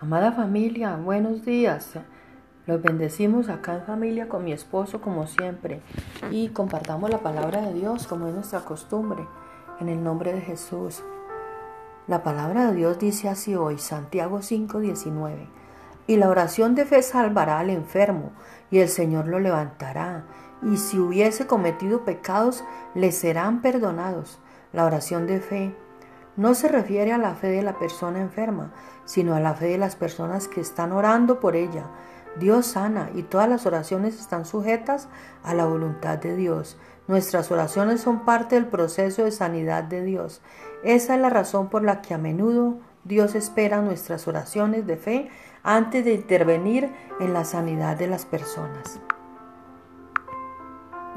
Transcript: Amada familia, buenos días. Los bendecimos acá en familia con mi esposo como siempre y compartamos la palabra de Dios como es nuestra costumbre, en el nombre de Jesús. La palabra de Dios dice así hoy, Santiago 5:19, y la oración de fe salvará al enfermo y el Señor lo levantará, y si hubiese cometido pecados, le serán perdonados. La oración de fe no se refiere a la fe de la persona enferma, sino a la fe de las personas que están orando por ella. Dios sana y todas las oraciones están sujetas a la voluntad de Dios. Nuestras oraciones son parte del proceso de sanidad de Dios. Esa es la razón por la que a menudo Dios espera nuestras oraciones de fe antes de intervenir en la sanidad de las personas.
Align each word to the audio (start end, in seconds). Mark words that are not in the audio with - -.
Amada 0.00 0.32
familia, 0.32 0.96
buenos 0.96 1.44
días. 1.44 1.92
Los 2.66 2.82
bendecimos 2.82 3.48
acá 3.48 3.76
en 3.76 3.84
familia 3.84 4.28
con 4.28 4.42
mi 4.42 4.52
esposo 4.52 5.00
como 5.00 5.28
siempre 5.28 5.82
y 6.32 6.48
compartamos 6.48 7.10
la 7.10 7.18
palabra 7.18 7.60
de 7.62 7.74
Dios 7.74 8.08
como 8.08 8.26
es 8.26 8.34
nuestra 8.34 8.60
costumbre, 8.60 9.24
en 9.78 9.88
el 9.88 10.02
nombre 10.02 10.32
de 10.32 10.40
Jesús. 10.40 11.04
La 12.08 12.24
palabra 12.24 12.66
de 12.66 12.74
Dios 12.74 12.98
dice 12.98 13.28
así 13.28 13.54
hoy, 13.54 13.78
Santiago 13.78 14.40
5:19, 14.42 15.48
y 16.08 16.16
la 16.16 16.28
oración 16.28 16.74
de 16.74 16.86
fe 16.86 17.00
salvará 17.00 17.60
al 17.60 17.70
enfermo 17.70 18.32
y 18.72 18.80
el 18.80 18.88
Señor 18.88 19.28
lo 19.28 19.38
levantará, 19.38 20.24
y 20.60 20.76
si 20.76 20.98
hubiese 20.98 21.46
cometido 21.46 22.04
pecados, 22.04 22.64
le 22.96 23.12
serán 23.12 23.62
perdonados. 23.62 24.40
La 24.72 24.86
oración 24.86 25.28
de 25.28 25.38
fe 25.38 25.76
no 26.36 26.54
se 26.54 26.68
refiere 26.68 27.12
a 27.12 27.18
la 27.18 27.34
fe 27.34 27.48
de 27.48 27.62
la 27.62 27.78
persona 27.78 28.20
enferma, 28.20 28.72
sino 29.04 29.34
a 29.34 29.40
la 29.40 29.54
fe 29.54 29.66
de 29.66 29.78
las 29.78 29.96
personas 29.96 30.48
que 30.48 30.60
están 30.60 30.92
orando 30.92 31.40
por 31.40 31.56
ella. 31.56 31.86
Dios 32.38 32.66
sana 32.66 33.10
y 33.14 33.22
todas 33.22 33.48
las 33.48 33.64
oraciones 33.66 34.18
están 34.18 34.44
sujetas 34.44 35.08
a 35.44 35.54
la 35.54 35.66
voluntad 35.66 36.18
de 36.18 36.34
Dios. 36.34 36.76
Nuestras 37.06 37.50
oraciones 37.50 38.00
son 38.00 38.24
parte 38.24 38.56
del 38.56 38.66
proceso 38.66 39.24
de 39.24 39.30
sanidad 39.30 39.84
de 39.84 40.02
Dios. 40.02 40.40
Esa 40.82 41.14
es 41.14 41.20
la 41.20 41.30
razón 41.30 41.68
por 41.68 41.82
la 41.84 42.02
que 42.02 42.14
a 42.14 42.18
menudo 42.18 42.78
Dios 43.04 43.34
espera 43.34 43.82
nuestras 43.82 44.26
oraciones 44.26 44.86
de 44.86 44.96
fe 44.96 45.28
antes 45.62 46.04
de 46.04 46.14
intervenir 46.14 46.90
en 47.20 47.32
la 47.32 47.44
sanidad 47.44 47.96
de 47.96 48.08
las 48.08 48.24
personas. 48.24 49.00